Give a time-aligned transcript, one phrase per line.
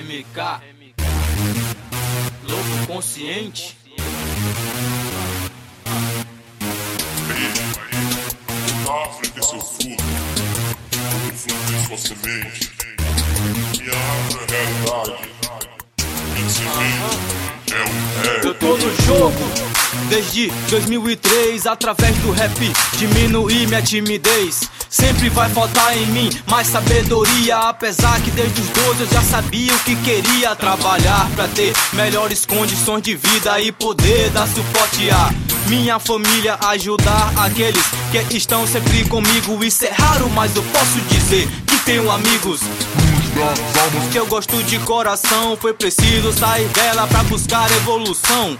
[0.00, 0.62] MK.
[2.48, 3.76] Louco consciente.
[8.86, 10.02] Na África, seu fruto,
[11.26, 12.70] o fruto de sua semente.
[13.78, 15.68] Minha árvore é realidade.
[16.32, 18.44] Minha semente é um rap.
[18.46, 19.44] Eu tô no jogo
[20.08, 22.58] desde 2003 através do rap
[22.96, 24.62] diminuir minha timidez.
[24.90, 29.72] Sempre vai faltar em mim mais sabedoria, apesar que desde os 12 eu já sabia
[29.72, 35.30] o que queria trabalhar pra ter melhores condições de vida e poder dar suporte a
[35.68, 39.62] minha família, ajudar aqueles que estão sempre comigo.
[39.62, 42.60] Isso é raro, mas eu posso dizer que tenho amigos
[44.10, 45.56] que eu gosto de coração.
[45.56, 48.58] Foi preciso sair dela pra buscar evolução.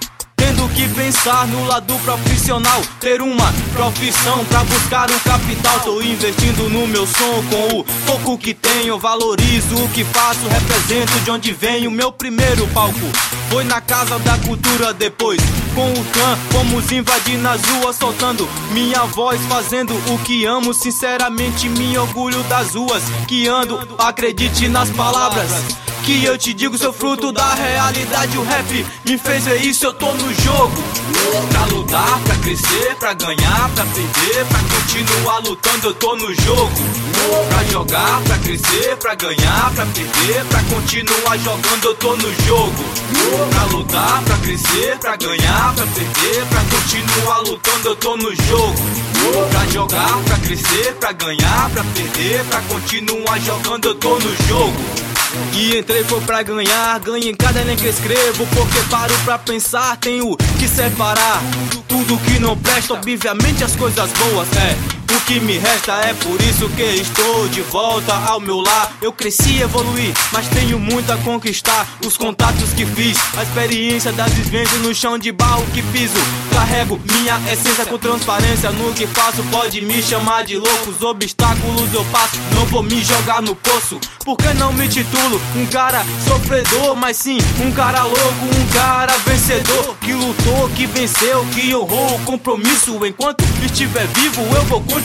[0.60, 5.80] Tendo que pensar no lado profissional, ter uma profissão pra buscar um capital.
[5.80, 8.98] Tô investindo no meu som com o pouco que tenho.
[8.98, 11.90] Valorizo o que faço, represento de onde venho.
[11.90, 13.00] Meu primeiro palco
[13.48, 14.92] foi na Casa da Cultura.
[14.92, 15.40] Depois,
[15.74, 20.74] com o clã, fomos invadir nas ruas, soltando minha voz, fazendo o que amo.
[20.74, 23.80] Sinceramente, me orgulho das ruas que ando.
[23.98, 25.48] Acredite nas palavras
[26.00, 28.36] que eu te digo, sou fruto da realidade.
[28.38, 30.82] O rap me fez ver isso, eu tô no jogo.
[31.50, 36.72] Pra lutar, pra crescer, pra ganhar, pra perder, pra continuar lutando, eu tô no jogo.
[37.48, 42.84] Pra jogar, pra crescer, pra ganhar, pra perder, pra continuar jogando, eu tô no jogo.
[43.50, 48.74] Pra lutar, pra crescer, pra ganhar, pra perder, pra continuar lutando, eu tô no jogo.
[49.50, 55.09] Pra jogar, pra crescer, pra ganhar, pra perder, pra continuar jogando, eu tô no jogo.
[55.54, 59.96] E entrei foi pra ganhar, ganho em cada nem que escrevo Porque paro pra pensar,
[59.96, 61.40] tenho que separar
[61.86, 66.40] Tudo que não presta, obviamente as coisas boas É, o que me resta é por
[66.42, 68.92] isso que estou de volta ao meu lar.
[69.02, 71.86] Eu cresci e evoluí, mas tenho muito a conquistar.
[72.06, 76.18] Os contatos que fiz, a experiência das vivências no chão de barro que piso
[76.52, 78.70] Carrego minha essência com transparência.
[78.70, 83.02] No que faço Pode me chamar de louco, os obstáculos eu passo Não vou me
[83.02, 88.44] jogar no poço, porque não me titulo Um cara sofredor, mas sim um cara louco
[88.44, 93.04] Um cara vencedor, que lutou, que venceu Que honrou o compromisso.
[93.04, 94.99] Enquanto estiver vivo eu vou continuar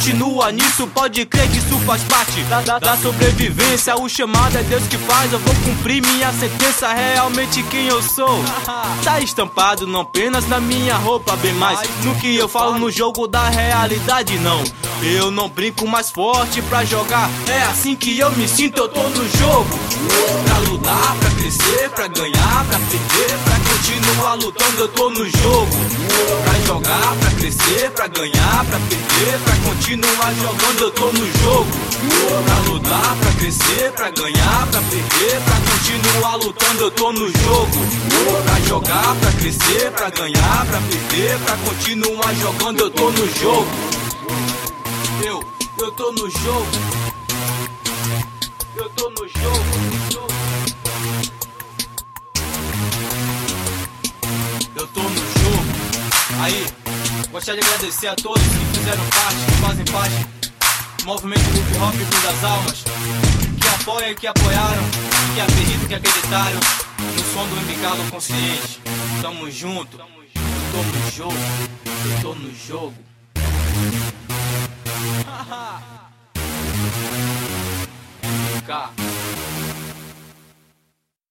[0.52, 3.96] nisso Pode crer que isso faz parte da, da, da sobrevivência.
[3.96, 6.94] O chamado é Deus que faz, eu vou cumprir minha sentença.
[6.94, 8.44] Realmente quem eu sou?
[9.04, 13.28] Tá estampado não apenas na minha roupa Bem mais no que eu falo no jogo
[13.28, 14.64] da realidade não.
[15.04, 17.30] Eu não brinco mais forte pra jogar.
[17.48, 19.80] É assim que eu me sinto, eu tô no jogo.
[20.46, 23.95] Pra lutar, pra crescer, pra ganhar, pra perder Pra continuar
[24.34, 25.72] lutando, eu tô no jogo.
[26.44, 31.72] Pra jogar, pra crescer, pra ganhar, pra perder Pra continuar jogando, eu tô no jogo.
[32.46, 37.78] Pra lutar, pra crescer, pra ganhar, pra perder Pra continuar lutando, eu tô no jogo.
[38.46, 43.68] Pra jogar, pra crescer, pra ganhar, pra perder Pra continuar jogando, eu tô no jogo.
[45.24, 45.44] Eu,
[45.80, 46.68] eu tô no jogo.
[48.76, 49.66] Eu tô no jogo
[50.14, 51.35] Eu
[56.46, 56.64] Aí,
[57.32, 60.28] gostaria de agradecer a todos que fizeram parte, que fazem parte
[61.00, 62.84] do movimento hip hop Clube das Almas,
[63.60, 64.84] que apoiam e que apoiaram,
[65.34, 66.60] que acreditam e que acreditaram
[67.00, 68.80] no som do MK do Consciente.
[69.24, 70.06] Tamo junto, eu
[70.72, 71.34] tô no jogo,
[71.84, 72.94] eu tô no jogo.
[78.56, 79.05] MK.